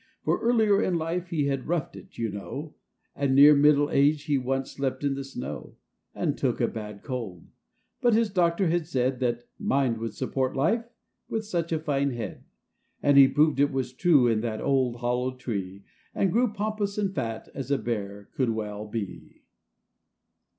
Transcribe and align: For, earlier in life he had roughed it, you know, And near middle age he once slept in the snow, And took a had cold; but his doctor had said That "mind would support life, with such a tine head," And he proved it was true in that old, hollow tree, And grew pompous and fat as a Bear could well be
For, 0.23 0.39
earlier 0.41 0.81
in 0.81 0.97
life 0.97 1.27
he 1.27 1.45
had 1.45 1.67
roughed 1.67 1.95
it, 1.95 2.17
you 2.17 2.27
know, 2.31 2.73
And 3.15 3.35
near 3.35 3.53
middle 3.55 3.91
age 3.91 4.23
he 4.23 4.35
once 4.35 4.71
slept 4.71 5.03
in 5.03 5.13
the 5.13 5.23
snow, 5.23 5.75
And 6.15 6.35
took 6.35 6.59
a 6.59 6.71
had 6.71 7.03
cold; 7.03 7.45
but 8.01 8.15
his 8.15 8.31
doctor 8.31 8.65
had 8.69 8.87
said 8.87 9.19
That 9.19 9.43
"mind 9.59 9.99
would 9.99 10.15
support 10.15 10.55
life, 10.55 10.85
with 11.29 11.45
such 11.45 11.71
a 11.71 11.77
tine 11.77 12.13
head," 12.13 12.43
And 13.03 13.15
he 13.15 13.27
proved 13.27 13.59
it 13.59 13.71
was 13.71 13.93
true 13.93 14.25
in 14.27 14.41
that 14.41 14.59
old, 14.59 14.95
hollow 15.01 15.35
tree, 15.35 15.83
And 16.15 16.31
grew 16.31 16.51
pompous 16.51 16.97
and 16.97 17.13
fat 17.13 17.49
as 17.53 17.69
a 17.69 17.77
Bear 17.77 18.27
could 18.33 18.49
well 18.49 18.87
be 18.87 19.43